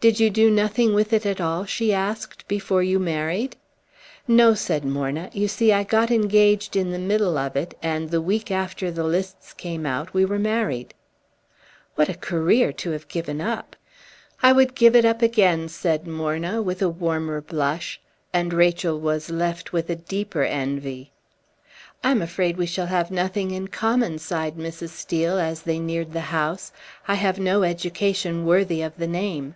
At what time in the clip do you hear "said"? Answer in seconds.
4.52-4.84, 15.70-16.06